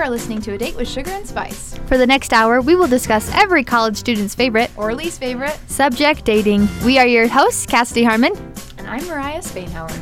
[0.00, 2.86] are listening to A Date with Sugar and Spice, For the next hour, we will
[2.86, 6.68] discuss every college student's favorite or least favorite, subject dating.
[6.86, 8.34] We are your hosts, Cassidy Harmon.
[8.78, 9.94] and I'm Mariah Spainhauer.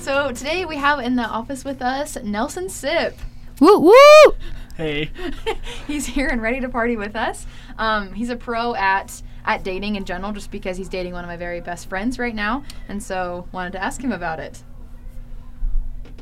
[0.00, 3.16] So today we have in the office with us Nelson Sip.
[3.60, 4.34] Woo woo!
[4.76, 5.12] Hey.
[5.86, 7.46] he's here and ready to party with us.
[7.78, 11.28] Um, he's a pro at at dating in general, just because he's dating one of
[11.28, 14.64] my very best friends right now, and so wanted to ask him about it.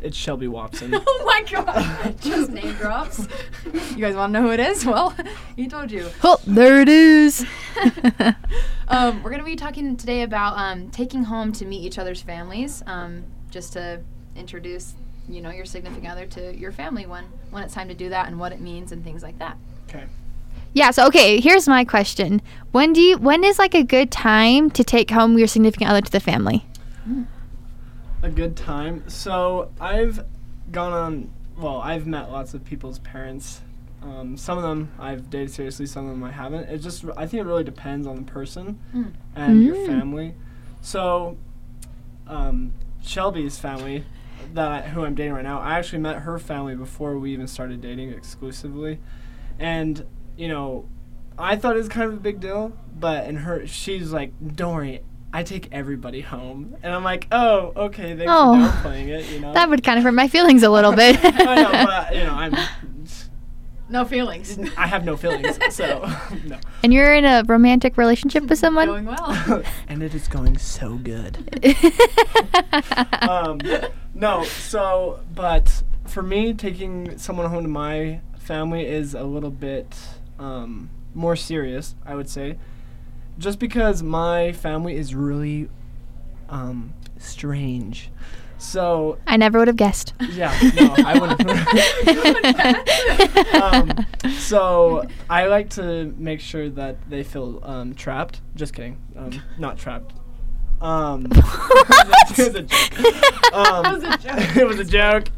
[0.02, 0.94] It's Shelby Watson.
[1.06, 2.20] oh my god!
[2.20, 3.26] Just name drops.
[3.72, 4.84] You guys want to know who it is?
[4.92, 5.14] Well,
[5.56, 6.10] he told you.
[6.22, 7.46] Oh, there it is.
[8.88, 12.20] um, we're going to be talking today about um, taking home to meet each other's
[12.20, 14.02] families, um, just to
[14.36, 14.94] introduce,
[15.28, 18.26] you know, your significant other to your family when when it's time to do that
[18.26, 19.56] and what it means and things like that.
[19.88, 20.04] Okay.
[20.74, 22.42] Yeah, so okay, here's my question.
[22.72, 26.00] When do you when is like a good time to take home your significant other
[26.00, 26.66] to the family?
[28.22, 29.08] A good time.
[29.08, 30.24] So I've
[30.70, 31.30] gone on.
[31.56, 33.62] Well, I've met lots of people's parents.
[34.02, 35.86] Um, some of them I've dated seriously.
[35.86, 36.68] Some of them I haven't.
[36.68, 39.12] It just I think it really depends on the person Mm.
[39.34, 39.86] and your Mm.
[39.86, 40.34] family.
[40.80, 41.36] So,
[42.26, 44.04] um, Shelby's family,
[44.54, 47.80] that who I'm dating right now, I actually met her family before we even started
[47.80, 48.98] dating exclusively,
[49.58, 50.04] and
[50.36, 50.86] you know,
[51.38, 54.74] I thought it was kind of a big deal, but in her, she's like, "Don't
[54.74, 55.00] worry,
[55.32, 58.54] I take everybody home," and I'm like, "Oh, okay, thanks Oh.
[58.54, 59.52] for downplaying it," you know.
[59.54, 61.18] That would kind of hurt my feelings a little bit.
[61.24, 62.54] I know, but you know, I'm.
[63.88, 64.58] No feelings.
[64.78, 66.08] I have no feelings, so
[66.46, 66.56] no.
[66.82, 68.86] and you're in a romantic relationship with someone?
[68.88, 69.62] Going well.
[69.88, 71.36] and it is going so good.
[73.20, 73.58] um,
[74.14, 79.94] no, so but for me, taking someone home to my family is a little bit
[80.38, 82.56] um, more serious, I would say,
[83.42, 85.68] just because my family is really
[86.48, 88.10] um, strange.
[88.58, 90.14] So I never would have guessed.
[90.30, 91.40] yeah, no, I wouldn't.
[93.54, 94.06] um,
[94.38, 98.40] so I like to make sure that they feel um, trapped.
[98.54, 100.14] Just kidding, um, not trapped.
[100.80, 103.54] Um, it was a joke.
[103.54, 104.56] Um, That was a joke.
[104.56, 105.28] it was a joke.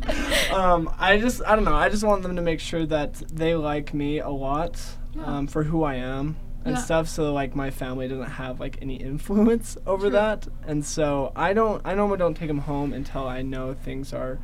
[0.52, 1.74] Um, I just, I don't know.
[1.74, 4.80] I just want them to make sure that they like me a lot
[5.14, 5.24] Yeah.
[5.24, 6.82] um, for who I am and Yeah.
[6.82, 7.08] stuff.
[7.08, 10.10] So like my family doesn't have like any influence over True.
[10.10, 10.48] that.
[10.66, 14.38] And so I don't, I normally don't take them home until I know things are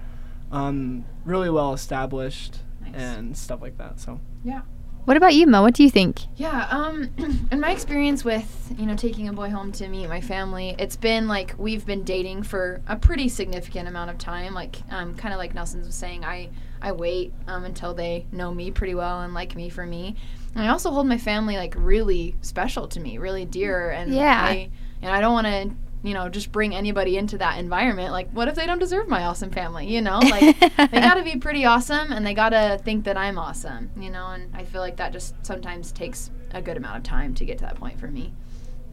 [0.53, 2.95] um, really well established Nice.
[2.95, 4.01] and stuff like that.
[4.01, 4.63] So yeah.
[5.07, 5.63] What about you, Mo?
[5.63, 6.21] What do you think?
[6.37, 7.09] Yeah, um,
[7.51, 10.95] in my experience with, you know, taking a boy home to meet my family, it's
[10.95, 14.53] been like we've been dating for a pretty significant amount of time.
[14.53, 16.51] Like, um, kind of like nelson's was saying, I,
[16.83, 20.17] I wait um, until they know me pretty well and like me for me.
[20.55, 23.91] And I also hold my family like really special to me, really dear.
[23.91, 24.43] And Yeah.
[24.43, 24.71] I,
[25.03, 25.71] and I don't want to,
[26.03, 28.11] you know, just bring anybody into that environment.
[28.13, 29.87] Like, what if they don't deserve my awesome family?
[29.87, 33.17] You know, like they got to be pretty awesome and they got to think that
[33.17, 36.97] I'm awesome, you know, and I feel like that just sometimes takes a good amount
[36.97, 38.33] of time to get to that point for me.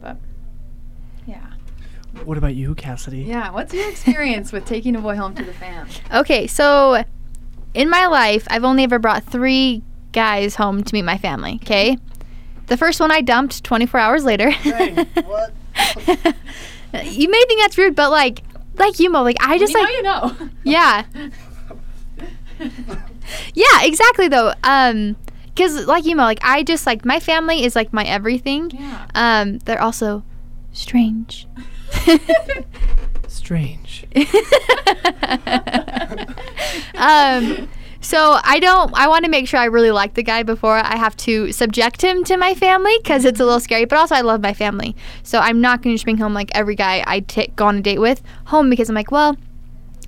[0.00, 0.16] But
[1.26, 1.44] yeah.
[2.24, 3.18] what about you, Cassidy?
[3.22, 5.88] Yeah, what's your experience with taking a boy home to the fam?
[6.14, 7.02] Okay, so
[7.74, 9.82] in my life, I've only ever brought three
[10.12, 11.60] guys home to meet my family.
[11.62, 11.98] Okay,
[12.66, 14.50] the first one I dumped 24 hours later.
[14.52, 15.52] what?
[17.04, 18.42] you may think that's rude, but like,
[18.74, 20.50] like you, Mo, like I just you like, know, you know.
[20.64, 21.04] yeah,
[23.54, 24.52] yeah, exactly though.
[24.62, 28.70] Um, because like you, Mo, like I just like my family is like my everything.
[28.70, 29.06] yeah.
[29.14, 30.22] Um, they're also
[30.72, 31.46] strange.
[33.26, 34.06] Strange.
[36.94, 37.68] um,
[38.00, 38.92] so I don't.
[38.94, 42.02] I want to make sure I really like the guy before I have to subject
[42.02, 43.84] him to my family because it's a little scary.
[43.86, 46.50] But also, I love my family, so I'm not going to just bring home like
[46.54, 49.36] every guy I take go on a date with home because I'm like, well,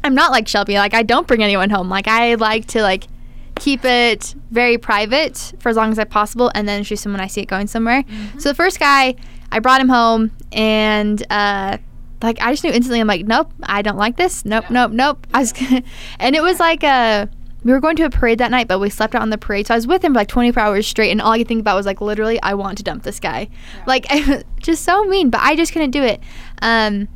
[0.04, 0.74] I'm not like Shelby.
[0.74, 1.88] Like I don't bring anyone home.
[1.88, 3.08] Like I like to like
[3.56, 7.20] keep it very private for as long as I possible, and then introduce him when
[7.20, 8.04] I see it going somewhere.
[8.38, 9.16] So the first guy,
[9.52, 11.76] I brought him home, and uh,
[12.22, 13.00] like I just knew instantly.
[13.00, 14.44] I'm like, nope, I don't like this.
[14.44, 14.86] Nope, Yeah.
[14.86, 15.26] nope, nope.
[15.34, 15.82] I was, gonna,
[16.20, 17.28] and it was like a.
[17.64, 19.66] We were going to a parade that night, but we slept out on the parade.
[19.66, 21.60] So I was with him for like 24 hours straight, and all I could think
[21.60, 23.48] about was like, literally, I want to dump this guy.
[23.76, 23.84] Yeah.
[23.86, 24.06] Like,
[24.60, 26.20] just so mean, but I just couldn't do it.
[26.62, 27.08] Um,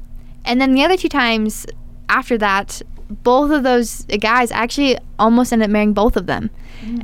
[0.45, 1.67] and then the other two times
[2.09, 6.51] after that, both of those guys actually almost ended up marrying both of them.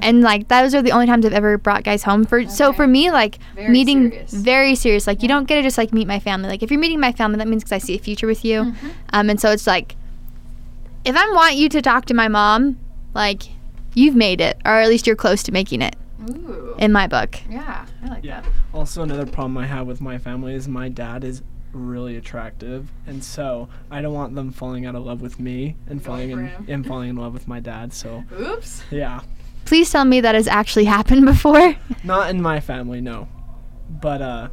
[0.02, 2.46] And like those are the only times I've ever brought guys home for.
[2.48, 4.32] So for me, like Very meeting serious.
[4.32, 5.06] very serious.
[5.06, 6.48] Like you don't get to just like meet my family.
[6.50, 8.62] Like if you're meeting my family, that means because I see a future with you.
[8.64, 8.75] Mhm.
[9.14, 9.96] Um, and so it's like,
[11.06, 12.78] if I want you to talk to my mom,
[13.15, 13.43] like
[13.95, 15.97] you've made it, or at least you're close to making it
[16.31, 16.75] Ooh.
[16.79, 17.39] in my book.
[17.51, 18.41] yeah, I like Yeah.
[18.43, 18.51] that.
[18.73, 21.43] Also, another problem I have with my family is my dad is
[21.73, 26.03] really attractive, and so I don't want them falling out of love with me and
[26.03, 27.93] falling in and falling in love with my dad.
[27.93, 28.83] So Oops.
[28.91, 29.21] yeah,
[29.65, 31.77] please tell me that has actually happened before.
[32.05, 33.29] Not in my family, no.
[33.89, 34.49] But uh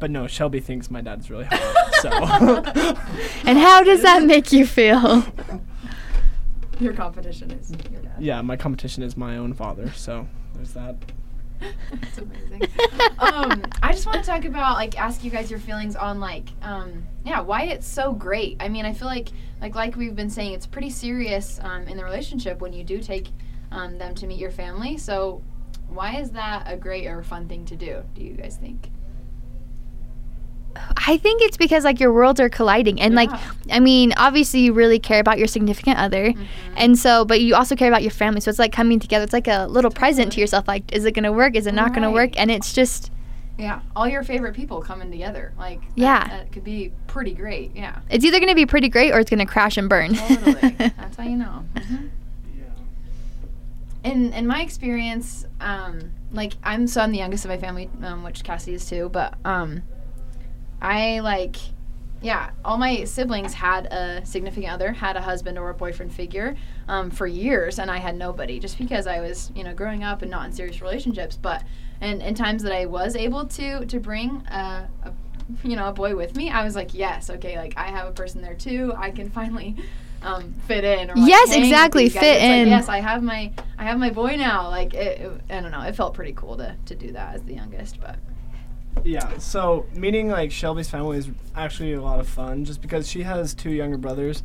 [0.00, 1.94] but no, Shelby thinks my dad's really hot.
[2.02, 2.10] so
[3.48, 5.24] and how does that make you feel?
[6.80, 8.16] Your competition is your dad.
[8.18, 10.96] Yeah, my competition is my own father, so there's that.
[11.60, 12.62] That's amazing.
[13.18, 16.48] um, I just want to talk about like ask you guys your feelings on like
[16.62, 18.56] um, yeah why it's so great.
[18.60, 19.28] I mean I feel like
[19.60, 23.00] like like we've been saying it's pretty serious um, in the relationship when you do
[23.00, 23.28] take
[23.70, 24.98] um, them to meet your family.
[24.98, 25.42] So
[25.88, 28.02] why is that a great or fun thing to do?
[28.14, 28.90] Do you guys think?
[31.06, 33.30] I think it's because like your worlds are colliding and like
[33.70, 36.46] I mean obviously you really care about your significant other Mhm.
[36.76, 39.32] and so but you also care about your family so it's like coming together it's
[39.32, 41.90] like a little present to yourself like is it going to work is it not
[41.90, 43.10] going to work and it's just
[43.56, 45.52] Yeah, all your favorite people coming together.
[45.56, 46.26] Like that- Yeah.
[46.26, 47.70] that, could be pretty great.
[47.76, 50.14] Yeah, it's either going to be pretty great or it's going to crash and burn.
[50.14, 50.74] totally.
[50.98, 51.64] That's how you know.
[51.76, 52.08] Mhm.
[54.02, 58.22] in in my experience, um, like I'm so I'm the youngest of my family, um,
[58.24, 59.08] which Cassie is too.
[59.12, 59.82] But um,
[60.84, 61.56] I like,
[62.20, 66.56] yeah, all my siblings had a significant other, had a husband or a boyfriend figure
[66.88, 70.22] um, for years, and I had nobody, just because I was you know growing up
[70.22, 71.36] and not in serious relationships.
[71.36, 71.62] But
[72.00, 75.12] and in times that I was able to to bring a, a
[75.66, 78.12] you know a boy with me, I was like, yes, okay, like I have a
[78.12, 78.92] person there too.
[78.96, 79.76] I can finally.
[80.22, 82.68] Um, fit in or like, Yes, exactly, fit like, in.
[82.68, 84.70] yes, I have my I have my boy now.
[84.70, 85.82] Like it, it- I don't know.
[85.82, 88.16] It felt pretty cool to to do that as the youngest, but
[89.02, 93.22] Yeah, so meeting like Shelby's family is actually a lot of fun just because she
[93.22, 94.42] has two younger brothers.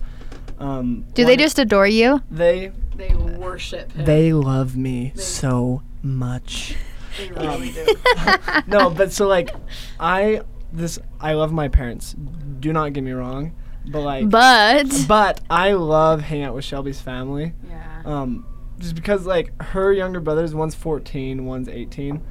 [0.60, 2.22] Um, Do they just adore you?
[2.30, 4.06] they they worship him.
[4.06, 6.76] they love me They- so much.
[7.18, 7.86] They really do.
[8.68, 9.52] no, but so like
[10.00, 10.42] I
[10.74, 12.14] this I love my parents.
[12.60, 13.54] Do not get me wrong,
[13.86, 17.54] but like But but I love hanging out with Shelby's family.
[17.70, 18.02] Yeah.
[18.04, 18.46] Um,
[18.80, 22.22] just because like her younger brothers, one's 14, one's 18,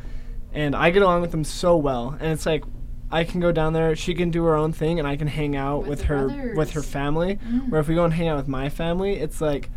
[0.53, 2.65] and I get along with them so well, and it's like
[3.11, 5.56] I can go down there, she can do her own thing, and I can hang
[5.56, 7.37] out With with, the her with her family.
[7.37, 7.71] Mm.
[7.71, 9.71] Where if we go and hang out with my family, it's like,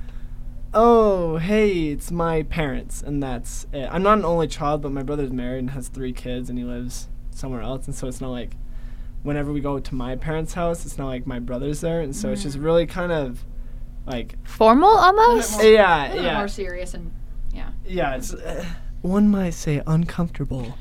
[0.73, 3.88] oh hey, it's my parents, and that's it.
[3.91, 6.65] I'm not an only child, but my brother's married and has three kids, and he
[6.65, 8.56] lives somewhere else, and so it's not like
[9.23, 12.31] whenever we go to my parents' house, it's not like my brother's there, and so
[12.31, 12.63] it's just Mm.
[12.63, 13.45] really kind of
[14.07, 15.53] like formal almost?
[15.53, 17.12] more- yeah a yeah more serious and
[17.53, 17.69] yeah.
[17.85, 18.65] yeah, it's uh,
[19.01, 20.77] one might say uncomfortable,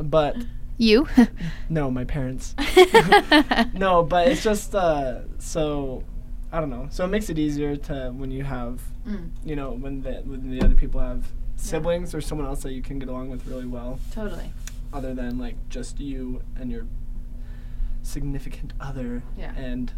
[0.00, 0.36] but
[0.78, 1.06] You?
[1.68, 2.54] no, my parents.
[3.74, 6.04] no, but it's just uh, so
[6.52, 6.88] I don't know.
[6.90, 10.50] So it makes it easier to when you have Mm, you know when the when
[10.50, 11.24] the other people have
[11.56, 14.52] siblings or someone else that you can get along with really well, totally.
[14.92, 16.84] other than like just you and your
[18.02, 19.54] significant other Yeah.
[19.56, 19.92] and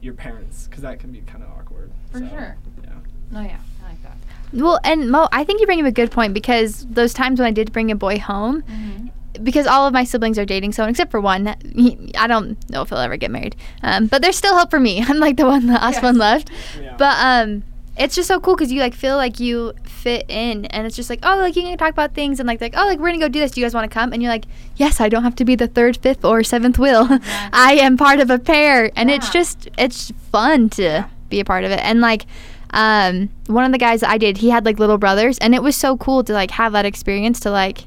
[0.00, 1.90] your parents, because that can be kind of awkward.
[2.12, 2.56] For So, sure.
[2.84, 2.90] Yeah.
[3.32, 4.16] No, yeah, I like that.
[4.52, 7.46] Well, and Mo, I think you bring up a good point because those times when
[7.48, 9.44] I did bring a boy home, Mm-hmm.
[9.44, 11.54] because all of my siblings are dating someone except for one.
[11.74, 13.54] He, I don't know if he'll ever get married.
[13.82, 15.02] Um, but there's still hope for me.
[15.06, 16.02] I'm like the one, the last Yes.
[16.02, 16.50] one left.
[16.80, 16.96] Yeah.
[16.98, 17.62] But um,
[17.96, 21.10] it's just so cool because you like feel like you fit in, and it's just
[21.10, 23.18] like oh, like you can talk about things and like like oh, like we're gonna
[23.18, 23.50] go do this.
[23.52, 24.12] Do you guys want to come?
[24.12, 24.44] And you're like
[24.76, 27.02] yes, I don't have to be the third, fifth, or seventh wheel.
[27.12, 27.30] Exactly.
[27.52, 31.64] I am part of a pair, and it's just it's fun to be a part
[31.64, 31.80] of it.
[31.80, 32.24] And like
[32.70, 35.62] um, one of the guys that I did, he had like little brothers, and it
[35.62, 37.86] was so cool to like have that experience to like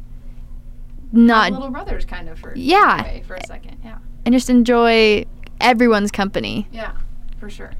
[1.12, 3.20] not little brothers, kind of for Yeah.
[3.22, 3.78] for a second.
[3.84, 3.98] Yeah.
[4.26, 5.26] and just enjoy
[5.60, 6.68] everyone's company.
[6.72, 6.94] Yeah,
[7.40, 7.72] for sure.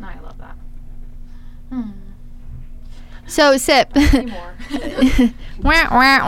[0.00, 0.56] No, I love that.
[1.70, 1.90] Hmm.
[3.26, 3.94] So sip.
[3.96, 4.54] Anymore.
[5.62, 6.18] wah, wah,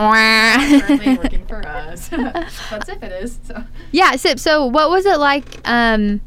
[0.79, 1.21] Currently wah.
[1.23, 2.07] working for us.
[2.09, 3.39] That's if it is.
[3.43, 3.63] So.
[3.91, 4.39] yeah, sip.
[4.39, 5.45] So what was it like?
[5.65, 6.21] Um,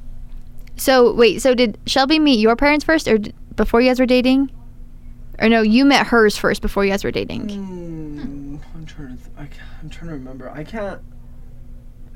[0.77, 1.41] so wait.
[1.41, 4.51] So did Shelby meet your parents first, or d- before you guys were dating?
[5.39, 7.49] Or no, you met hers first before you guys were dating.
[7.49, 9.23] Mm, I'm trying to.
[9.23, 9.49] Th- I
[9.83, 10.51] I'm trying to remember.
[10.51, 11.01] I can't.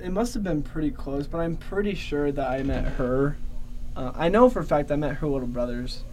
[0.02, 3.36] It must have been pretty close, but I'm pretty sure that I met her.
[3.94, 6.04] Uh, I know for a fact I met her little brothers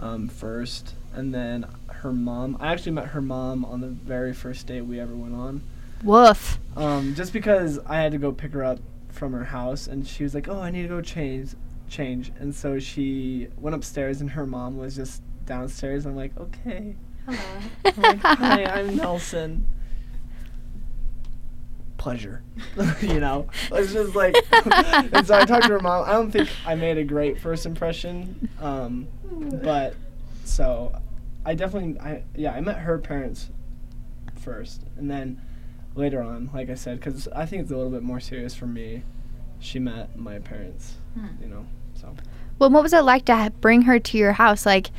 [0.00, 2.58] um, first, and then her mom.
[2.60, 5.62] I actually met her mom on the very first date we ever went on.
[6.02, 6.58] Woof.
[6.76, 10.22] Um, just because I had to go pick her up from her house, and she
[10.22, 11.54] was like, "Oh, I need to go change,
[11.88, 16.06] change," and so she went upstairs, and her mom was just downstairs.
[16.06, 17.38] I'm like, "Okay." Hello.
[17.84, 19.66] I'm like, Hi, I'm Nelson.
[21.98, 22.42] Pleasure.
[23.00, 23.48] you know?
[23.72, 26.04] It's just like and so I talked to her mom.
[26.08, 28.48] I don't think I made a great first impression.
[28.60, 29.08] Um,
[29.60, 29.94] but
[30.44, 30.92] so
[31.44, 33.50] I definitely I yeah, I met her parents
[34.36, 35.40] first and then
[35.96, 38.66] later on, like I said, cuz I think it's a little bit more serious for
[38.66, 39.02] me.
[39.60, 41.26] She met my parents, Hmm.
[41.42, 41.64] you know.
[41.94, 42.14] So
[42.58, 44.64] Well, what was it like to bring her to your house?
[44.66, 44.90] Like,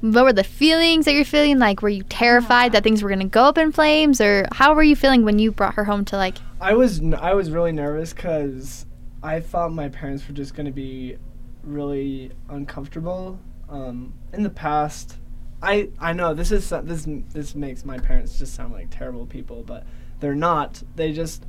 [0.00, 1.58] what were the feelings that you're feeling?
[1.58, 4.82] Like, were you terrified that things were gonna go up in flames, or how were
[4.82, 6.38] you feeling when you brought her home to like?
[6.60, 8.86] I was n- I was really nervous because
[9.22, 11.16] I thought my parents were just gonna be
[11.62, 13.38] really uncomfortable.
[13.68, 15.16] Um, in the past,
[15.62, 19.62] I I know this is this this makes my parents just sound like terrible people,
[19.66, 19.84] but
[20.20, 20.82] they're not.
[20.96, 21.44] They just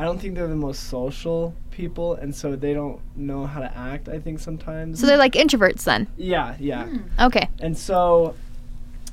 [0.00, 3.76] I don't think they're the most social people, and so they don't know how to
[3.76, 4.08] act.
[4.08, 4.98] I think sometimes.
[4.98, 6.06] So they're like introverts then.
[6.16, 6.86] yeah, yeah.
[6.86, 7.22] Hmm.
[7.26, 7.48] Okay.
[7.60, 8.34] And so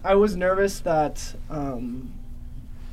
[0.03, 2.13] I was nervous that um,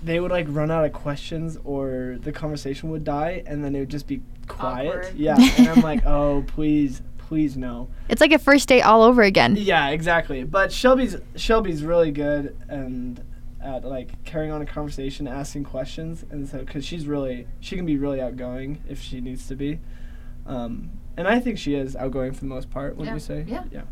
[0.02, 3.80] they would like run out of questions or the conversation would die and then it
[3.80, 4.88] would just be quiet.
[4.88, 5.14] Awkward.
[5.14, 5.36] Yeah.
[5.58, 7.88] and I'm like, oh, please, please no.
[8.08, 9.54] It's like a first date all over again.
[9.56, 10.42] Yeah, exactly.
[10.42, 13.22] But Shelby's Shelby's really good and
[13.64, 17.86] at like carrying on a conversation, asking questions, and so because she's really she can
[17.86, 19.80] be really outgoing if she needs to be,
[20.46, 22.96] um, and I think she is outgoing for the most part.
[22.96, 23.14] Wouldn't Yeah.
[23.14, 23.50] you say?
[23.50, 23.64] Yeah.
[23.72, 23.82] Yeah.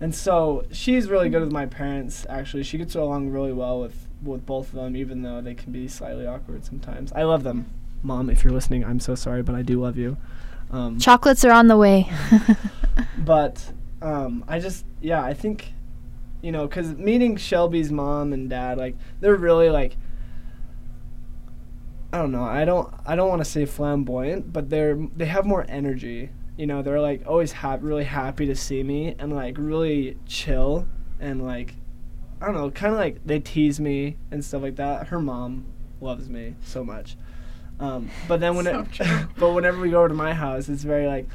[0.00, 2.26] And so she's really good with my parents.
[2.28, 5.72] Actually, she gets along really well with with both of them, even though they can
[5.72, 7.12] be slightly awkward sometimes.
[7.12, 7.66] I love them,
[8.02, 8.28] mom.
[8.30, 10.16] If you're listening, I'm so sorry, but I do love you.
[10.70, 12.10] Um, Chocolates are on the way.
[13.18, 15.72] but um, I just yeah I think
[16.44, 19.96] you know because meeting Shelby's mom and dad like they're really like
[22.12, 25.46] I don't know I don't I don't want to say flamboyant but they're they have
[25.46, 26.28] more energy.
[26.58, 30.86] You know they're like always ha- really happy to see me and like really chill
[31.18, 31.76] and like
[32.42, 35.06] I don't know kind of like they tease me and stuff like that.
[35.06, 35.64] Her mom
[36.02, 37.16] loves me so much.
[37.80, 40.84] Um, but then when So it, but whenever we go over to my house it's
[40.84, 41.26] very like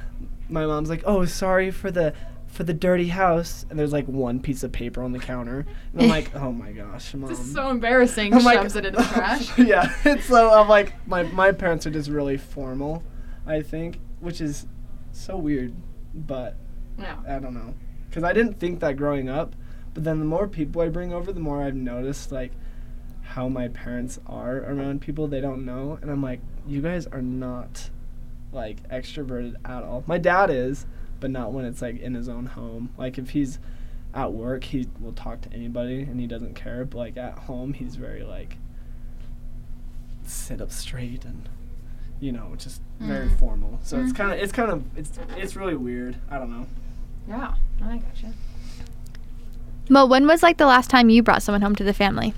[0.50, 2.14] my mom's like, "Oh, sorry for the
[2.50, 6.02] for the dirty house," and there's like one piece of paper on the counter, and
[6.04, 8.34] I'm like, "Oh my gosh, mom." This is so embarrassing.
[8.36, 9.58] I'm Shoves it in the trash.
[9.58, 13.04] yeah, it's so I'm like my my parents are just really formal,
[13.48, 14.66] I think, which is
[15.12, 15.74] so weird,
[16.14, 16.56] but
[16.98, 17.16] Yeah.
[17.28, 17.74] I don't know,
[18.10, 19.56] because I didn't think that growing up,
[19.94, 22.52] but then the more people I bring over, the more I've noticed like
[23.22, 27.22] how my parents are around people they don't know, and I'm like, you guys are
[27.22, 27.90] not
[28.52, 30.04] like extroverted at all.
[30.08, 30.86] My dad is,
[31.20, 32.90] but not when it's like in his own home.
[32.98, 33.60] Like if he's
[34.14, 36.86] at work, he will talk to anybody and he doesn't care.
[36.86, 38.58] But like at home, he's very like
[40.26, 41.50] sit up straight and
[42.20, 43.40] you know just very Mm.
[43.40, 43.80] formal.
[43.84, 44.16] So it's Mhm.
[44.16, 46.18] kind of it's kind of it's it's really weird.
[46.30, 46.68] I don't know.
[47.28, 47.54] Yeah.
[47.84, 48.34] I gotcha.
[49.90, 52.34] Well, when was like the last time you brought someone home to the family?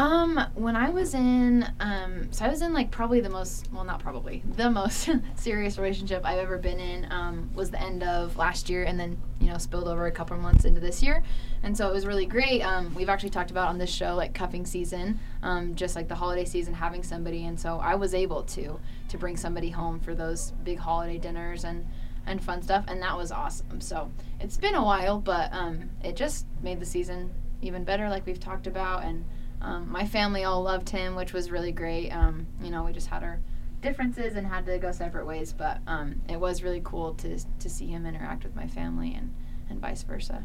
[0.00, 3.84] Um, when I was in, um, so I was in like probably the most, well,
[3.84, 8.34] not probably, the most serious relationship I've ever been in, um, was the end of
[8.38, 11.22] last year and then, you know, spilled over a couple months into this year.
[11.62, 12.62] And so it was really great.
[12.62, 16.14] Um, we've actually talked about on this show, like cuffing season, um, just like the
[16.14, 17.44] holiday season, having somebody.
[17.44, 18.80] And so I was able to,
[19.10, 21.86] to bring somebody home for those big holiday dinners and,
[22.24, 22.86] and fun stuff.
[22.88, 23.82] And that was awesome.
[23.82, 27.30] So it's been a while, but, um, it just made the season
[27.60, 29.04] even better, like we've talked about.
[29.04, 29.26] And,
[29.60, 32.10] um, my family all loved him, which was really great.
[32.10, 33.40] Um, you know, we just had our
[33.82, 37.68] differences and had to go separate ways, but um, it was really cool to to
[37.70, 39.34] see him interact with my family and
[39.68, 40.44] and vice versa.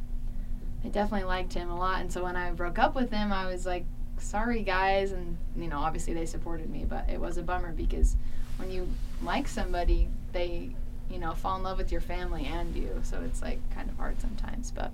[0.84, 3.48] I definitely liked him a lot, and so when I broke up with him, I
[3.48, 3.86] was like,
[4.18, 8.18] "Sorry, guys," and you know, obviously they supported me, but it was a bummer because
[8.58, 8.88] when you
[9.24, 10.72] like somebody, they
[11.10, 13.98] you know fall in love with your family and you, so it's like kind of
[13.98, 14.92] hard sometimes, but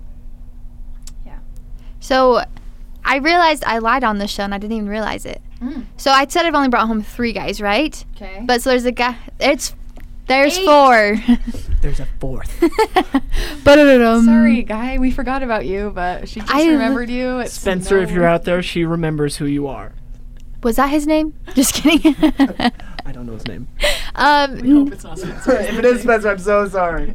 [1.26, 1.40] yeah.
[2.00, 2.44] So
[3.04, 5.40] I realized I lied on this show and I didn't even realize it.
[5.60, 8.04] mm, So I said I've only brought home three guys, right?
[8.16, 8.42] okay.
[8.44, 9.16] But so there's a guy.
[9.40, 9.74] It's
[10.28, 10.64] there's Eight.
[10.66, 11.16] four.
[11.82, 12.60] There's a fourth.
[13.64, 14.24] Ba-da-da-dum.
[14.24, 17.40] Sorry, guy, we forgot about you, but she just I- remembered you.
[17.40, 19.92] It's Spencer, if you're out there, she remembers who you are.
[20.62, 21.34] Was that his name?
[21.54, 22.14] Just kidding.
[23.04, 23.66] I don't know his name.
[24.14, 25.58] um, We hope it's not Spencer.
[25.58, 27.14] if it is Spencer, I'm so sorry.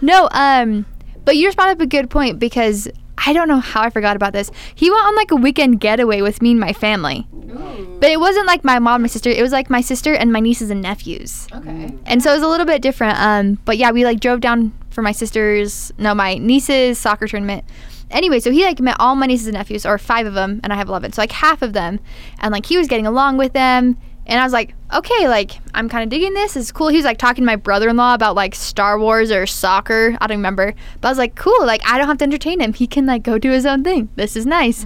[0.00, 0.86] no, um,
[1.24, 2.88] but you just brought up a good point because
[3.26, 4.50] I don't know how I forgot about this.
[4.74, 7.98] He went on like a weekend getaway with me and my family, Ooh.
[8.00, 9.30] but it wasn't like my mom, and my sister.
[9.30, 11.92] It was like my sister and my nieces and nephews, Okay.
[12.06, 13.18] and so it was a little bit different.
[13.18, 17.64] Um, but yeah, we like drove down for my sister's, no, my niece's soccer tournament.
[18.10, 20.72] Anyway, so he like met all my nieces and nephews, or five of them, and
[20.72, 22.00] I have eleven, so like half of them,
[22.40, 23.96] and like he was getting along with them.
[24.30, 26.56] And I was like, okay, like I'm kind of digging this.
[26.56, 26.88] It's cool.
[26.88, 30.16] He was like talking to my brother-in-law about like Star Wars or soccer.
[30.20, 31.66] I don't remember, but I was like, cool.
[31.66, 32.72] Like I don't have to entertain him.
[32.72, 34.08] He can like go do his own thing.
[34.16, 34.84] This is nice.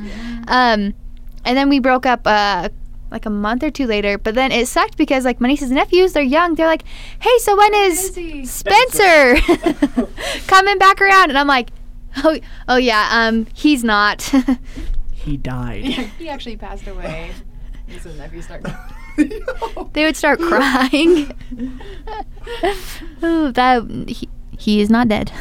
[0.49, 0.95] Um,
[1.45, 2.71] and then we broke up uh,
[3.11, 4.19] like a month or two later.
[4.19, 6.55] But then it sucked because like my nieces and nephews, they're young.
[6.55, 6.85] They're like,
[7.21, 8.51] hey, so when is is?
[8.51, 9.37] Spencer
[10.47, 11.31] coming back around?
[11.31, 11.71] And I'm like,
[12.25, 14.33] oh, oh yeah, um, he's not.
[15.25, 15.85] He died.
[16.19, 17.31] he actually passed away.
[17.89, 18.63] This is nephew start.
[19.93, 21.31] They would start crying.
[23.23, 24.29] oh, that he,
[24.59, 25.31] he is not dead.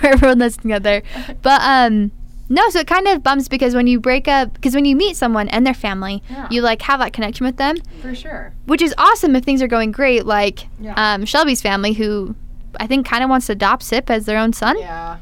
[0.00, 1.02] for everyone that's together.
[1.42, 2.10] But um,
[2.48, 5.16] no, so it kind of bumps because when you break up, because when you meet
[5.16, 6.48] someone and their family, Yeah.
[6.50, 8.52] you like have that connection with them, For sure.
[8.66, 10.26] which is awesome if things are going great.
[10.26, 10.94] Like Yeah.
[10.96, 12.34] um, Shelby's family, who
[12.80, 15.18] I think kind of wants to adopt Sip as their own son, Yeah,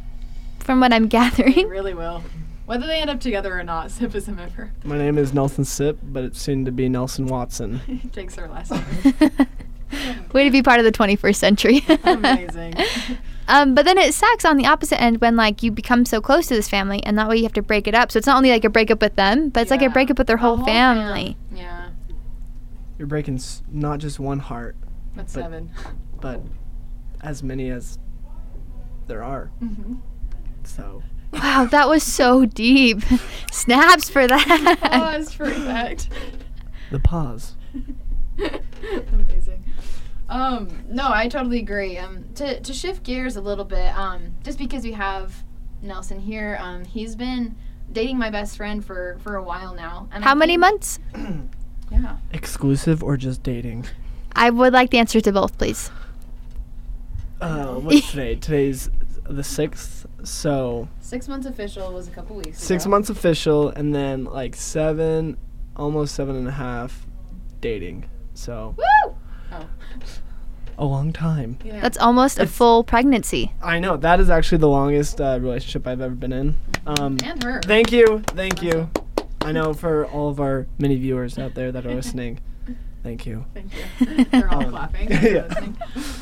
[0.60, 1.68] from what I'm they gathering.
[1.68, 2.22] really will.
[2.72, 4.72] Whether they end up together or not, Sip is a member.
[4.82, 7.82] My name is Nelson Sip, but it's soon to be Nelson Watson.
[8.14, 9.14] Takes her last name.
[10.32, 11.84] Way to be part of the 21st century.
[12.04, 12.72] Amazing.
[13.46, 16.46] Um, but then it sucks on the opposite end when like you become so close
[16.46, 18.10] to this family, and that way you have to break it up.
[18.10, 20.26] So it's not only like a breakup with them, but it's like a breakup with
[20.26, 21.36] their whole, whole family.
[21.54, 21.90] Yeah,
[22.96, 24.76] You're breaking s- not just one heart,
[25.14, 25.70] that's But- seven.
[26.22, 26.40] but
[27.20, 27.98] as many as
[29.08, 29.50] there are.
[29.62, 29.96] Mm-hmm.
[30.64, 31.02] So
[31.32, 33.00] Wow, that was so deep.
[33.52, 34.78] Snaps for that.
[34.80, 36.08] Pause for effect.
[36.90, 37.54] the pause.
[38.38, 39.64] Amazing.
[40.28, 41.98] Um, no, I totally agree.
[41.98, 45.42] Um, to, to shift gears a little bit, um, just because we have
[45.82, 47.56] Nelson here, um, he's been
[47.90, 50.08] dating my best friend for, for a while now.
[50.12, 50.98] And I How many months?
[51.90, 52.16] Yeah.
[52.32, 53.84] Exclusive or just dating?
[54.34, 55.90] I would like the answer to both, please.
[57.38, 58.34] Uh, what's today?
[58.40, 58.88] Today's
[59.32, 60.06] the sixth.
[60.24, 62.90] So Six months official was a couple weeks six ago.
[62.90, 65.36] months official, and then like seven,
[65.76, 67.06] almost seven and a half,
[67.60, 68.08] dating.
[68.34, 69.14] So Woo!
[69.52, 69.66] Oh.
[70.78, 71.58] a long time.
[71.64, 71.80] Yeah.
[71.80, 73.52] That's almost a full pregnancy.
[73.62, 76.56] I know that is actually the longest uh, relationship I've ever been in.
[76.86, 77.60] Um, And her.
[77.62, 78.90] thank you, thank you.
[79.42, 82.40] I know for all of our many viewers out there that are listening,
[83.02, 83.44] thank you.
[83.52, 84.24] Thank you.
[84.26, 85.10] They're all clapping.
[85.10, 85.52] yeah.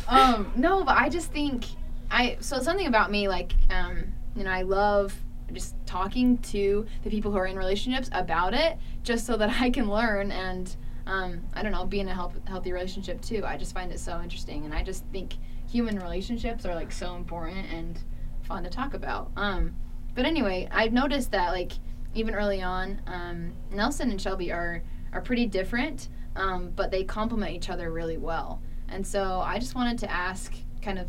[0.09, 1.67] um, no, but I just think
[2.11, 5.15] I so something about me like um, you know I love
[5.53, 9.71] just talking to the people who are in relationships about it, just so that I
[9.71, 10.75] can learn and
[11.07, 13.43] um, I don't know be in a help, healthy relationship too.
[13.45, 15.35] I just find it so interesting, and I just think
[15.69, 17.99] human relationships are like so important and
[18.43, 19.31] fun to talk about.
[19.37, 19.75] Um,
[20.15, 21.73] but anyway, I've noticed that like
[22.15, 24.83] even early on, um, Nelson and Shelby are
[25.13, 28.63] are pretty different, um, but they complement each other really well.
[28.89, 31.09] And so I just wanted to ask kind of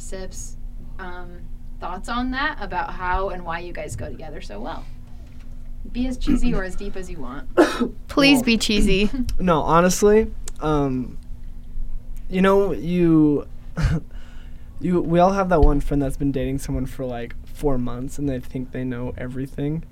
[0.00, 0.56] Sips
[0.98, 1.40] um,
[1.80, 4.84] thoughts on that about how and why you guys go together so well.
[5.92, 7.48] Be as cheesy or as deep as you want.
[8.08, 9.10] Please Well- be cheesy.
[9.38, 11.16] No, honestly, um,
[12.28, 13.46] you know, you,
[14.80, 18.18] you, we all have that one friend that's been dating someone for like four months,
[18.18, 19.84] and they think they know everything.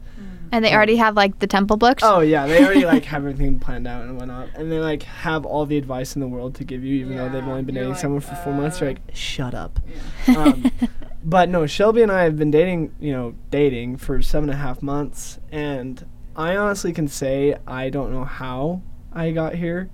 [0.51, 2.03] And they already have like the temple books.
[2.05, 5.45] Oh yeah, they already like have everything planned out and whatnot, and they like have
[5.45, 7.85] all the advice in the world to give you, even though they've only been you're
[7.85, 8.81] dating like, someone for four months.
[8.81, 9.79] You're uh, like, shut up.
[10.27, 10.39] Yeah.
[10.39, 10.73] um,
[11.25, 14.63] But no, Shelby and I have been dating, you know, dating for seven and a
[14.63, 19.91] half months, and I honestly can say I don't know how I got here.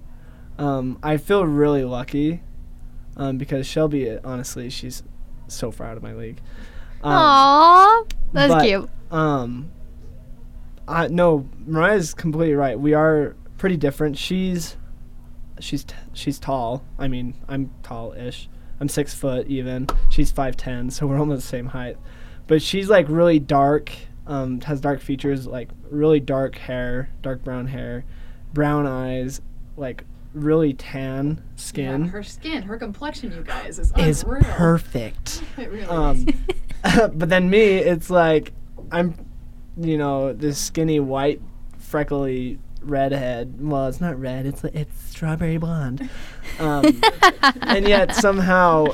[0.59, 2.43] Um, I feel really lucky
[3.17, 5.03] um, because Shelby, honestly, she's
[5.49, 6.41] so far out of my league.
[7.05, 8.91] Um, Aww, that's but- cute.
[9.11, 9.71] um,
[10.89, 12.79] I no, Mariah's completely right.
[12.79, 14.19] We are pretty different.
[14.19, 14.77] She's,
[15.61, 16.83] she's t- she's tall.
[16.99, 18.49] I mean, I'm tall-ish.
[18.81, 19.87] I'm six foot even.
[20.11, 21.97] She's five ten, so we're almost the same height.
[22.47, 23.91] But she's like really dark.
[24.27, 28.05] Um, has dark features, like really dark hair, dark brown hair,
[28.55, 29.41] brown eyes,
[29.77, 32.05] like really tan skin.
[32.05, 34.43] Yeah, her skin, her complexion, you guys, is is unreal.
[34.45, 35.43] perfect.
[35.59, 36.27] It really Um,
[36.85, 37.01] is.
[37.15, 38.53] but then me, it's like
[38.93, 39.15] I'm,
[39.79, 41.41] you know, this skinny white,
[41.79, 43.55] freckly redhead.
[43.61, 44.45] Well, it's not red.
[44.47, 46.09] It's like it's strawberry blonde.
[46.59, 47.01] Um,
[47.63, 48.89] and yet somehow,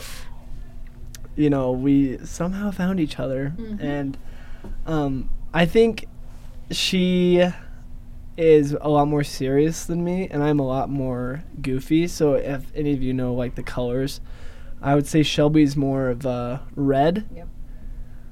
[1.37, 3.83] you know, we somehow found each other, Mhm.
[3.83, 4.19] and
[4.87, 6.07] um, I think
[6.71, 7.45] she
[8.41, 12.09] is a lot more serious than me, and I'm a lot more goofy.
[12.09, 14.21] So if any of you know like the colors,
[14.81, 17.29] I would say Shelby's more of a red.
[17.35, 17.49] Yep.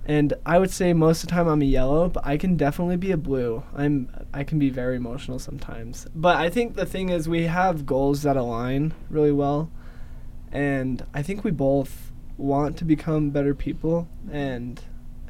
[0.07, 2.97] And I would say most of the time I'm a yellow, but I can definitely
[2.97, 3.63] be a blue.
[3.77, 6.07] I'm I can be very emotional sometimes.
[6.15, 9.71] But I think the thing is we have goals that align really well.
[10.51, 14.81] And I think we both want to become better people and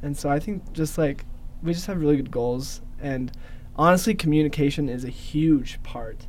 [0.03, 1.25] and so I think just like
[1.63, 3.33] we just have really good goals and
[3.79, 6.27] honestly communication is a huge part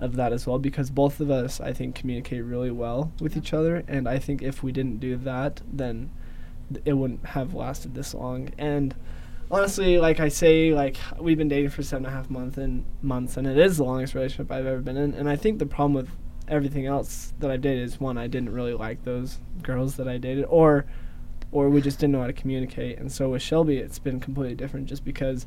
[0.00, 3.52] of that as well because both of us I think communicate really well with each
[3.52, 6.10] other and I think if we didn't do that then
[6.72, 8.50] th- it wouldn't have lasted this long.
[8.58, 8.94] And
[9.50, 12.84] honestly like I say like we've been dating for seven and a half months and
[13.02, 15.14] months and it is the longest relationship I've ever been in.
[15.14, 16.10] And I think the problem with
[16.48, 20.18] everything else that I've dated is one I didn't really like those girls that I
[20.18, 20.86] dated or
[21.52, 22.98] or we just didn't know how to communicate.
[22.98, 25.46] And so with Shelby it's been completely different just because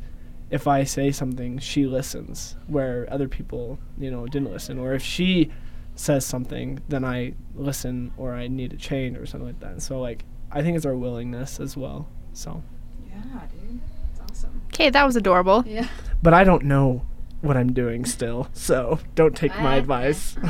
[0.49, 5.01] if I say something she listens where other people you know didn't listen or if
[5.03, 5.51] she
[5.95, 9.83] says something then I listen or I need to change or something like that and
[9.83, 12.07] so like I think it's our willingness as well.
[12.33, 12.61] So,
[13.07, 13.15] Yeah,
[13.51, 13.79] dude.
[14.19, 14.61] That's awesome.
[14.67, 15.63] Okay, that was adorable.
[15.65, 15.87] Yeah.
[16.21, 17.03] but I don't know
[17.41, 20.35] what I'm doing still, so don't take my advice.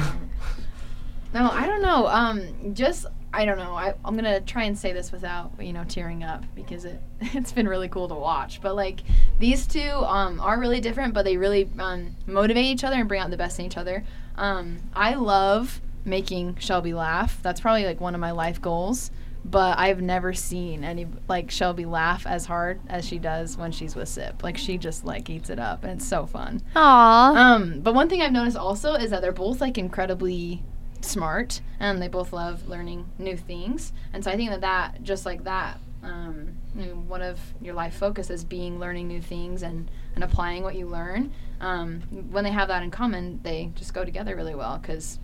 [1.34, 2.06] No, I don't know.
[2.06, 3.74] Um, just I don't know.
[3.74, 7.52] I, I'm gonna try and say this without you know tearing up because it it's
[7.52, 8.62] been really cool to watch.
[8.62, 9.02] But like
[9.39, 13.22] these two um, are really different, but they really um, motivate each other and bring
[13.22, 14.04] out the best in each other.
[14.38, 17.41] Um, I love making Shelby laugh.
[17.41, 19.10] That's probably like one of my life goals.
[19.46, 23.96] But I've never seen any like Shelby laugh as hard as she does when she's
[23.96, 24.41] with Sip.
[24.41, 26.62] Like she just like eats it up, and it's so fun.
[26.76, 27.36] Aw.
[27.36, 30.63] Um, but one thing I've noticed also is that they're both like incredibly
[31.04, 33.94] smart, and they both love learning new things.
[34.13, 37.74] And so I think that that just like that, um, you know, one of your
[37.74, 41.32] life focuses being learning new things and and applying what you learn.
[41.62, 45.20] Um, when they have that in common, they just go together really well because.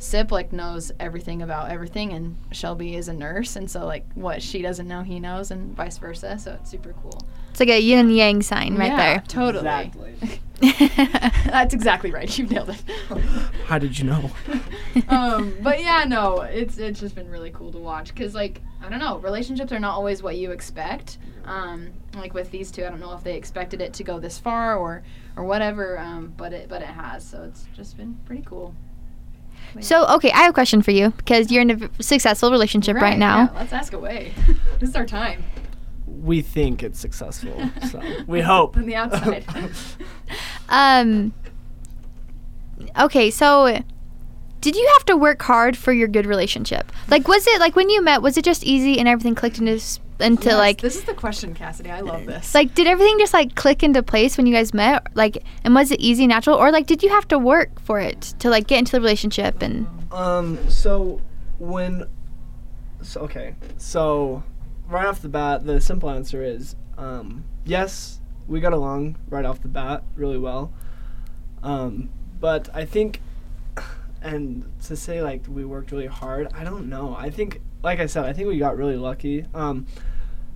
[0.00, 4.42] Sip like knows everything about everything, and Shelby is a nurse, and so like what
[4.42, 6.38] she doesn't know, he knows, and vice versa.
[6.38, 7.20] So it's super cool.
[7.50, 9.22] It's like a yin and yang sign right there.
[9.28, 9.58] Totally.
[9.58, 10.40] Exactly.
[11.50, 12.38] That's exactly right.
[12.38, 12.82] You've nailed it.
[13.66, 14.30] How did you know?
[15.10, 18.88] um, but yeah, no, it's it's just been really cool to watch because like I
[18.88, 21.18] don't know, relationships are not always what you expect.
[21.44, 24.38] Um, like with these two, I don't know if they expected it to go this
[24.38, 25.02] far or
[25.36, 27.22] or whatever, um, but it but it has.
[27.22, 28.74] So it's just been pretty cool.
[29.80, 33.18] So, okay, I have a question for you because you're in a successful relationship right,
[33.18, 33.38] now.
[33.52, 34.32] yeah, let's ask away.
[34.80, 35.44] this is our time
[36.06, 38.76] We think it's successful, so we hope.
[38.76, 39.44] on the outside.
[40.68, 41.32] Um.
[42.98, 43.82] Okay, so
[44.60, 46.92] did you have to work hard for your good relationship?
[47.08, 48.22] Like, was it like when you met?
[48.22, 51.14] Was it just easy and everything clicked into s- into Yes, like this is the
[51.14, 51.90] question, Cassidy.
[51.90, 52.54] I love this.
[52.54, 55.06] like did everything just like click into place when you guys met?
[55.14, 58.20] Like, and was it easy, natural, or like did you have to work for it
[58.40, 59.86] to like get into the relationship and?
[60.12, 60.58] Um.
[60.68, 61.20] So
[61.58, 62.04] when.
[63.02, 63.54] So okay.
[63.78, 64.42] So
[64.88, 68.20] right off the bat, the simple answer is um, yes.
[68.46, 70.72] We got along right off the bat really well.
[71.62, 73.20] Um, but I think,
[74.22, 77.14] and to say like we worked really hard, I don't know.
[77.18, 79.46] I think, like I said, I think we got really lucky.
[79.54, 79.86] Um,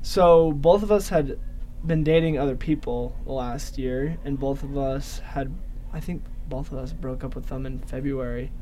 [0.02, 1.38] so both of us had
[1.86, 5.54] been dating other people last year, and both of us had,
[5.92, 8.52] I think, both of us broke up with them in February.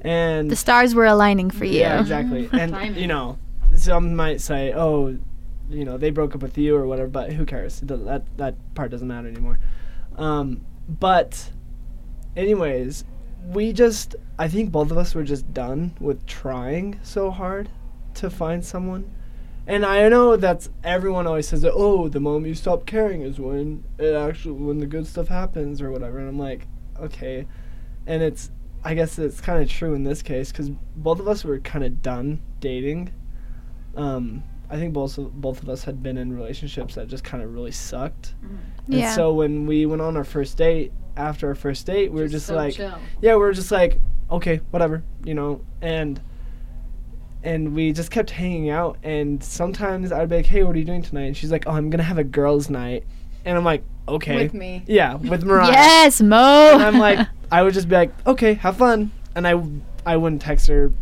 [0.00, 1.80] And The stars were aligning for you.
[1.80, 2.48] yeah, exactly.
[2.58, 3.38] and you know,
[3.76, 5.16] some might say, "Oh,
[5.70, 7.80] you know, they broke up with you or whatever," but who cares?
[7.82, 9.58] It that that part doesn't matter anymore.
[10.16, 11.50] Um, but,
[12.36, 13.04] anyways,
[13.48, 17.68] we just I think both of us were just done with trying so hard
[18.14, 19.10] to find someone.
[19.66, 21.72] And I know that's everyone always says that.
[21.74, 25.80] Oh, the moment you stop caring is when it actually when the good stuff happens
[25.80, 26.18] or whatever.
[26.18, 26.66] And I'm like,
[26.98, 27.46] okay,
[28.06, 28.50] and it's
[28.84, 31.84] I guess it's kind of true in this case because both of us were kind
[31.84, 33.12] of done dating.
[33.96, 37.42] Um, I think both of, both of us had been in relationships that just kind
[37.42, 38.34] of really sucked.
[38.86, 39.14] And Yeah.
[39.14, 42.46] so when we went on our first date, after our first date, we were just
[42.46, 42.98] so like, chill.
[43.20, 46.20] yeah, we were just like, okay, whatever, you know, and
[47.44, 48.98] and we just kept hanging out.
[49.02, 51.24] And sometimes I'd be like, hey, what are you doing tonight?
[51.24, 53.04] And she's like, oh, I'm gonna have a girls' night,
[53.44, 54.82] and I'm like, okay, with me.
[54.86, 55.72] yeah, with Mariah.
[55.72, 56.72] Yes, Mo.
[56.74, 59.62] And I'm like, I would just be like, okay, have fun, and I
[60.04, 60.92] I wouldn't text her,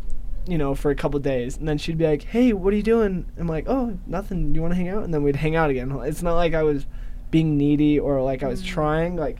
[0.46, 2.82] you know, for a couple days, and then she'd be like, hey, what are you
[2.82, 3.26] doing?
[3.38, 4.54] I'm like, oh, nothing.
[4.54, 5.04] You want to hang out?
[5.04, 5.90] And then we'd hang out again.
[6.02, 6.86] It's not like I was
[7.30, 8.66] being needy or like I was mm.
[8.66, 9.16] trying.
[9.16, 9.38] Like,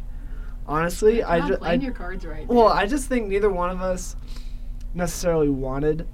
[0.71, 2.47] honestly, I Not just I your cards right.
[2.47, 2.79] well, dude.
[2.79, 4.17] I just think neither one of us
[4.95, 6.07] necessarily wanted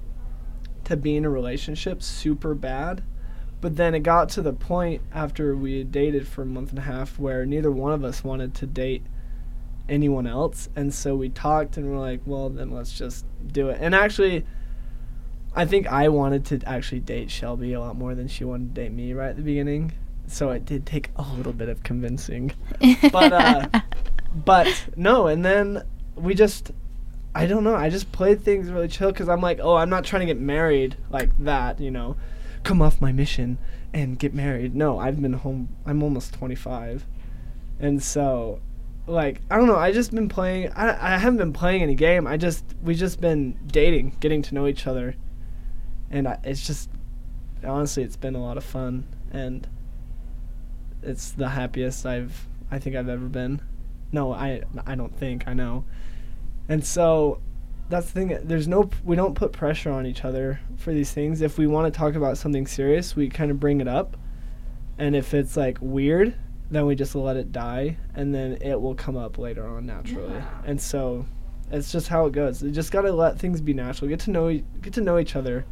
[0.85, 3.03] to be in a relationship super bad.
[3.59, 6.79] But then it got to the point after we had dated for a month and
[6.79, 9.03] a half where neither one of us wanted to date
[9.89, 10.69] anyone else.
[10.75, 13.77] And so we talked and we're like, well, then let's just do it.
[13.81, 14.45] And actually,
[15.55, 18.81] I think I wanted to actually date Shelby a lot more than she wanted to
[18.81, 19.91] date me right at the beginning.
[20.27, 22.51] So it did take a little bit of convincing
[23.11, 23.81] but, uh,
[24.33, 25.83] but no and then
[26.15, 26.71] we just
[27.35, 30.03] i don't know i just played things really chill because i'm like oh i'm not
[30.03, 32.15] trying to get married like that you know.
[32.63, 33.59] Come off my mission
[33.93, 34.75] and get married.
[34.75, 37.05] No i've been home i'm almost 25
[37.79, 38.59] and so
[39.05, 42.27] like i don't know i just been playing i, I haven't been playing any game.
[42.27, 45.15] I just we just been dating getting to know each other.
[46.09, 46.89] And I, it's just
[47.63, 49.67] honestly it's been a lot of fun and
[51.01, 53.61] it's the happiest I've I think I've ever been.
[54.11, 55.85] No, I I don't think I know.
[56.69, 57.41] And so
[57.89, 58.39] that's the thing.
[58.43, 61.41] There's no we don't put pressure on each other for these things.
[61.41, 64.17] If we want to talk about something serious, we kind of bring it up.
[64.97, 66.35] And if it's like weird,
[66.71, 70.33] then we just let it die and then it will come up later on naturally.
[70.33, 70.61] Yeah.
[70.65, 71.25] And so
[71.71, 72.63] it's just how it goes.
[72.63, 74.09] You just got to let things be natural.
[74.09, 75.65] Get to know get to know each other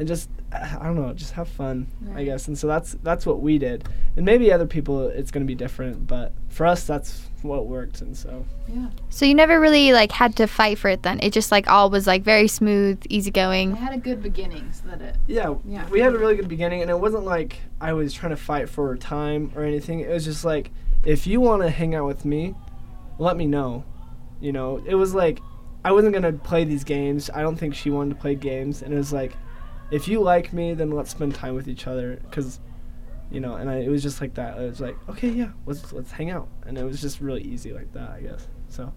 [0.00, 1.86] and just I don't know, just have fun,
[2.16, 2.48] I guess.
[2.48, 3.86] And so that's that's what we did.
[4.16, 8.00] And maybe other people it's going to be different, but for us that's what worked.
[8.00, 8.88] And so Yeah.
[9.10, 11.20] So you never really like had to fight for it then.
[11.22, 13.68] It just like all was like very smooth, easygoing.
[13.68, 13.86] I easygoing.
[13.86, 15.16] had a good beginning so that it.
[15.28, 15.86] yeah, Yeah.
[15.88, 18.68] we had a really good beginning, and it wasn't like I was trying to fight
[18.68, 20.00] for time or anything.
[20.00, 20.70] It was just like
[21.04, 22.54] if you want to hang out with me,
[23.18, 23.84] let me know.
[24.40, 25.38] You know, it was like
[25.84, 27.30] I wasn't gonna play these games.
[27.32, 29.32] I don't think she wanted to play games, and it was like,
[29.90, 32.60] if you like me, then let's spend time with each other, cause,
[33.30, 34.58] you know, and I, it was just like that.
[34.58, 37.72] It was like, okay, yeah, let's let's hang out, and it was just really easy
[37.72, 38.46] like that, I guess.
[38.68, 38.92] So,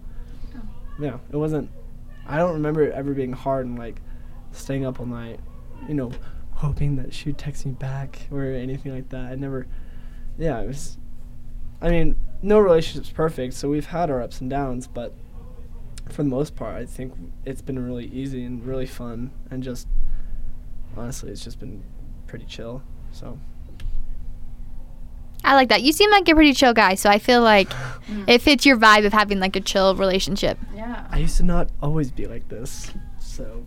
[0.56, 0.60] oh.
[0.98, 1.70] yeah, it wasn't.
[2.26, 4.00] I don't remember it ever being hard and like
[4.52, 5.40] staying up all night,
[5.88, 6.12] you know,
[6.52, 9.32] hoping that she'd text me back or anything like that.
[9.32, 9.66] I never.
[10.38, 10.98] Yeah, it was.
[11.80, 15.14] I mean, no relationship's perfect, so we've had our ups and downs, but
[16.08, 19.88] for the most part, I think it's been really easy and really fun, and just
[20.96, 21.82] honestly, it's just been
[22.26, 22.82] pretty chill.
[23.12, 23.38] So
[25.44, 25.82] I like that.
[25.82, 27.70] You seem like a pretty chill guy, so I feel like
[28.26, 30.58] it fits your vibe of having like a chill relationship.
[30.74, 31.06] Yeah.
[31.10, 32.90] I used to not always be like this.
[33.20, 33.64] So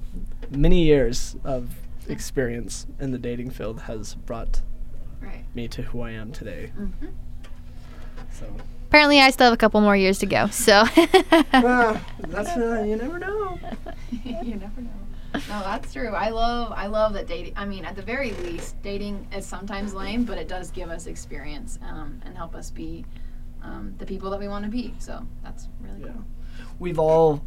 [0.52, 1.76] many years of
[2.08, 4.62] experience in the dating field has brought
[5.22, 5.44] Right.
[5.56, 6.72] me to who I am today.
[6.80, 7.08] Mm-hmm.
[8.32, 8.46] So
[8.88, 10.48] Apparently, I still have a couple more years to go.
[10.48, 10.86] So
[11.52, 13.60] that's uh, you never know.
[14.24, 14.90] you never know.
[15.34, 16.10] No, that's true.
[16.10, 17.54] I love I love that dating.
[17.58, 21.06] I mean, at the very least, dating is sometimes lame, but it does give us
[21.06, 23.06] experience um, and help us be
[23.62, 24.94] um, the people that we want to be.
[25.00, 26.14] So that's really Yeah.
[26.14, 26.26] cool.
[26.80, 27.42] We've all,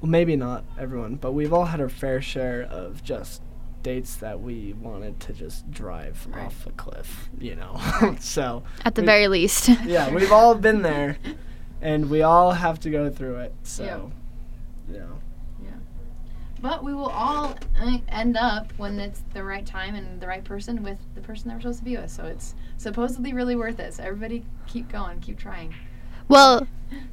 [0.00, 3.42] well, maybe not everyone, but we've all had our fair share of just
[3.82, 6.46] dates that we wanted to just drive Right.
[6.46, 7.80] off a cliff, you know.
[8.20, 11.18] so at the we- very least, yeah, we've all been there,
[11.80, 13.54] and we all have to go through it.
[13.62, 14.10] So,
[14.90, 14.98] Yeah.
[15.62, 15.70] yeah.
[16.60, 20.42] But we will all uh, end up when it's the right time and the right
[20.42, 22.10] person with the person that we're supposed to be with.
[22.10, 23.94] So it's supposedly really worth it.
[23.94, 25.72] So everybody keep going, keep trying.
[26.28, 26.66] Well,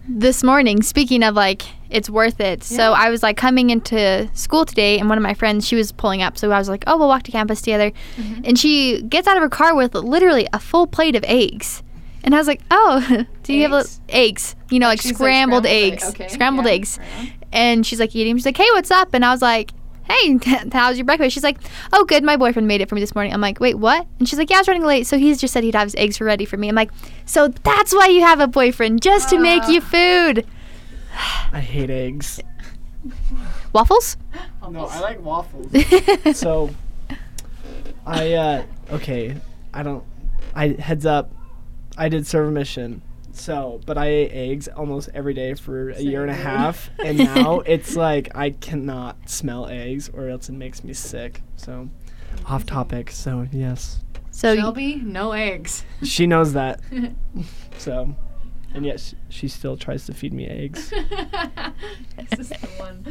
[0.07, 2.63] this morning, speaking of like it's worth it.
[2.63, 5.91] So I was like coming into school today, and one of my friends she was
[5.91, 6.37] pulling up.
[6.37, 8.41] So I was like, oh, we'll walk to campus together, mm-hmm.
[8.43, 11.81] and she gets out of her car with literally a full plate of eggs.
[12.23, 14.01] And I was like, "Oh, do you have Eggs?
[14.09, 14.55] a, eggs?
[14.71, 16.27] You know, like She's scrambled, egg- eggs, Okay.
[16.27, 17.33] scrambled yeah, eggs." right.
[17.53, 18.35] And she's like eating.
[18.35, 19.71] She's like, "Hey, what's up?" And I was like,
[20.09, 20.37] "Hey,
[20.71, 21.57] how's your breakfast?" She's like,
[21.93, 22.23] "Oh, good.
[22.23, 24.49] My boyfriend made it for me this morning." I'm like, "Wait, what?" And she's like,
[24.49, 26.57] "Yeah, I was running late, so he's just said he'd have his eggs ready for
[26.57, 26.91] me." I'm like,
[27.25, 29.69] "So that's why you have a boyfriend, just to make Ah.
[29.69, 30.45] you food."
[31.51, 32.39] I hate eggs.
[33.73, 34.17] Waffles?
[34.69, 35.67] No, I like waffles.
[36.37, 36.71] so
[38.05, 39.35] I uh okay,
[39.73, 40.03] I don't
[40.55, 41.31] I heads up.
[41.97, 43.01] I did serve a mission.
[43.37, 47.17] So, but I ate eggs almost every day for a year and a half, and
[47.17, 51.41] now it's like I cannot smell eggs, or else it makes me sick.
[51.57, 51.89] So,
[52.47, 53.11] off topic.
[53.11, 53.99] So yes,
[54.31, 55.83] so y- Shelby, no eggs.
[56.03, 56.79] she knows that.
[57.77, 58.15] So,
[58.75, 60.89] and yet she, she still tries to feed me eggs.
[62.29, 63.05] this is the one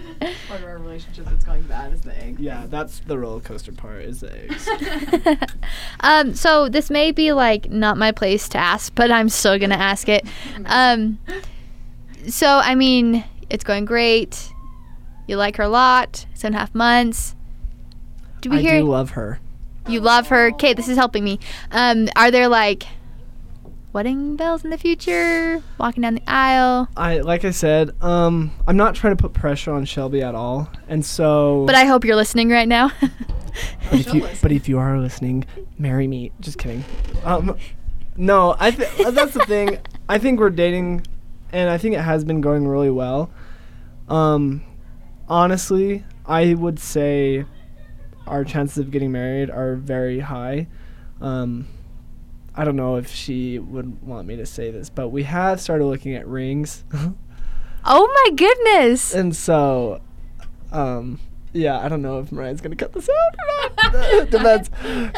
[0.48, 2.38] part of our relationship that's going bad is the egg.
[2.38, 4.02] Yeah, that's the roller coaster part.
[4.02, 4.68] Is the eggs.
[6.00, 9.74] um, so this may be like not my place to ask, but I'm still gonna
[9.74, 10.26] ask it.
[10.66, 11.18] Um,
[12.28, 14.52] so I mean, it's going great.
[15.26, 16.26] You like her a lot.
[16.34, 17.34] Seven and a half months.
[18.42, 19.40] Do we I hear do love her.
[19.88, 20.48] you love her?
[20.50, 21.40] Okay, this is helping me.
[21.70, 22.84] Um, are there like
[23.94, 25.62] wedding bells in the future?
[25.78, 26.88] Walking down the aisle.
[26.96, 30.68] I like I said, um, I'm not trying to put pressure on Shelby at all,
[30.88, 31.64] and so.
[31.64, 32.90] But I hope you're listening right now.
[33.00, 34.38] but if you listen.
[34.42, 35.46] but if you are listening,
[35.78, 36.32] marry me.
[36.40, 36.84] Just kidding.
[37.24, 37.56] Um,
[38.16, 39.78] no, I th- that's the thing.
[40.08, 41.06] I think we're dating,
[41.52, 43.30] and I think it has been going really well.
[44.08, 44.62] Um,
[45.28, 47.46] honestly, I would say
[48.26, 50.66] our chances of getting married are very high.
[51.20, 51.68] Um,
[52.56, 55.84] I don't know if she would want me to say this, but we have started
[55.86, 56.84] looking at rings.
[57.84, 59.12] oh my goodness.
[59.14, 60.00] And so,
[60.70, 61.18] um,
[61.52, 64.30] yeah, I don't know if Mariah's gonna cut this out or not.
[64.30, 64.70] Depends.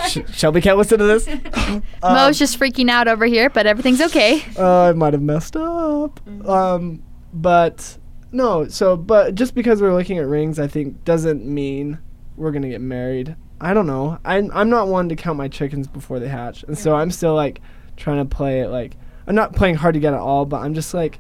[0.09, 1.29] Sh- Shelby can't listen to this.
[1.29, 4.43] um, Mo's just freaking out over here, but everything's okay.
[4.59, 6.21] uh, I might have messed up.
[6.49, 7.99] Um, but
[8.33, 8.69] no.
[8.69, 11.99] So, but just because we're looking at rings, I think doesn't mean
[12.37, 13.37] we're gonna get married.
[13.61, 14.19] I don't know.
[14.25, 17.35] I'm I'm not one to count my chickens before they hatch, and so I'm still
[17.35, 17.61] like
[17.97, 20.75] trying to play it like I'm not playing hard to get at all, but I'm
[20.75, 21.19] just like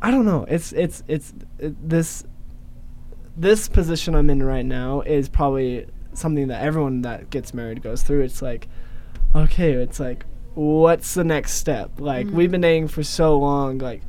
[0.00, 0.44] I don't know.
[0.48, 2.24] It's it's it's it, this
[3.36, 8.02] this position I'm in right now is probably something that everyone that gets married goes
[8.02, 8.22] through.
[8.22, 8.68] It's like
[9.34, 12.00] okay, it's like what's the next step?
[12.00, 12.52] Like we've mm.
[12.52, 14.02] been dating for so long, like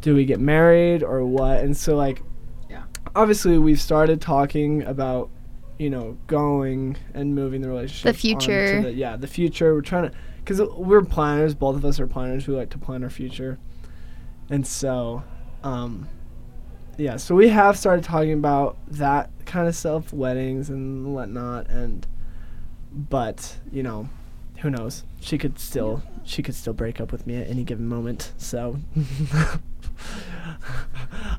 [0.00, 1.60] do we get married or what?
[1.60, 2.22] And so like
[2.68, 2.84] Yeah.
[3.14, 5.30] obviously we've started talking about
[5.78, 8.14] you know, going and moving the relationship.
[8.14, 8.82] The future.
[8.82, 9.74] The, yeah, the future.
[9.74, 11.54] We're trying to, because we're planners.
[11.54, 12.46] Both of us are planners.
[12.46, 13.58] We like to plan our future,
[14.50, 15.22] and so,
[15.62, 16.08] um,
[16.96, 17.16] yeah.
[17.16, 22.06] So we have started talking about that kind of stuff, weddings and whatnot, and,
[22.92, 24.08] but you know,
[24.58, 25.04] who knows?
[25.20, 28.32] She could still, she could still break up with me at any given moment.
[28.36, 28.78] So.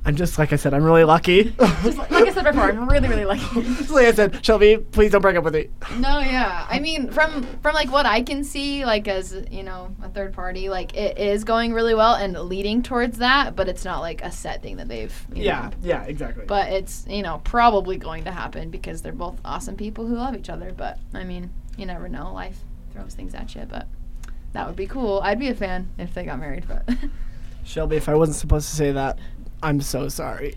[0.06, 0.74] I'm just like I said.
[0.74, 1.44] I'm really lucky.
[1.84, 3.62] Just like, like I said before, I'm really, really lucky.
[3.62, 5.70] Just like I said, Shelby, please don't break up with me.
[5.98, 6.66] No, yeah.
[6.70, 10.34] I mean, from from like what I can see, like as you know, a third
[10.34, 14.24] party, like it is going really well and leading towards that, but it's not like
[14.24, 15.14] a set thing that they've.
[15.34, 16.46] You Yeah, Know, yeah, exactly.
[16.48, 20.36] but it's you know probably going to happen because they're both awesome people who love
[20.36, 20.74] each other.
[20.76, 22.34] But I mean, you never know.
[22.34, 22.60] Life
[22.94, 23.88] throws things at you, but
[24.54, 25.20] that would be cool.
[25.24, 26.88] I'd be a fan if they got married, but.
[27.70, 29.20] Shelby, if I wasn't supposed to say that,
[29.62, 30.56] I'm so sorry.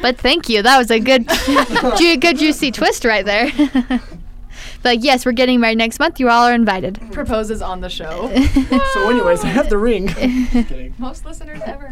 [0.00, 0.62] But thank you.
[0.62, 1.28] That was a good,
[1.98, 3.50] ju- good juicy twist right there.
[4.82, 6.18] but yes, we're getting married next month.
[6.18, 6.98] You all are invited.
[7.12, 8.32] proposes on the show.
[8.94, 10.08] so, anyways, I have the ring.
[10.08, 10.94] Just kidding.
[10.96, 11.88] Most listeners ever.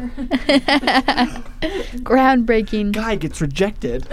[2.00, 2.92] Groundbreaking.
[2.92, 4.06] Guy gets rejected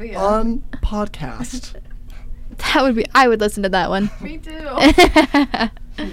[0.00, 1.74] yeah, on podcast.
[2.56, 3.04] That would be.
[3.14, 4.10] I would listen to that one.
[4.22, 6.08] me too.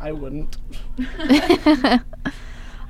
[0.00, 0.56] I wouldn't.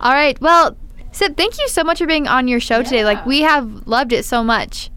[0.00, 0.40] All right.
[0.40, 0.76] Well,
[1.12, 3.04] Sip, thank you so much for being on your show today.
[3.04, 4.90] Like, we have loved it so much.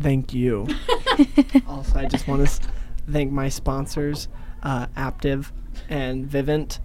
[0.00, 0.66] Thank you.
[1.68, 2.60] also, I just want to
[3.10, 4.28] thank my sponsors,
[4.62, 5.52] uh, Aptive
[5.88, 6.80] and Vivint.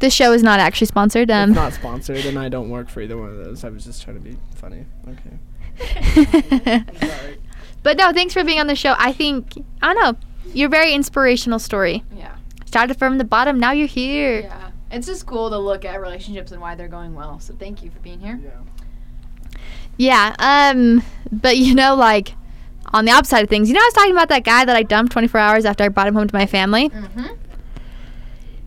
[0.00, 1.30] This show is not actually sponsored.
[1.30, 3.64] Um, it's not sponsored, and I don't work for either one of those.
[3.64, 4.86] I was just trying to be funny.
[5.08, 6.84] Okay.
[7.06, 7.38] Sorry.
[7.82, 8.94] but no, thanks for being on the show.
[8.96, 10.27] I think I don't know.
[10.54, 12.04] You're very inspirational story.
[12.16, 12.34] yeah.
[12.64, 14.40] Started from the bottom, now you're here.
[14.40, 14.70] Yeah.
[14.90, 17.40] It's just cool to look at relationships and why they're going well.
[17.40, 18.38] So thank you for being here.
[18.42, 18.50] Yeah.
[19.96, 20.70] Yeah.
[20.70, 21.02] Um.
[21.32, 22.34] But you know, like
[22.92, 24.82] on the opposite of things, you know, I was talking about that guy that I
[24.82, 26.88] dumped 24 hours after I brought him home to my family.
[26.90, 27.26] Mm-hmm.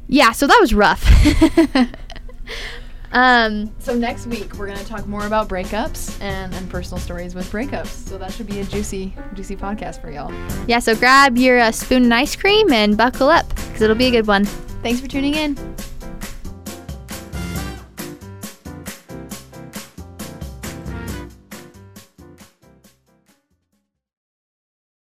[0.07, 0.31] Yeah.
[0.31, 1.03] So that was rough.
[3.12, 3.74] um.
[3.80, 8.08] So next week we're gonna talk more about breakups and, and personal stories with breakups.
[8.08, 10.32] So that should be a juicy, juicy podcast for y'all.
[10.67, 10.80] Yeah.
[10.80, 14.12] So grab your uh, spoon and ice cream and buckle up because it'll be a
[14.12, 14.45] good one.
[14.45, 15.56] Thanks for tuning in.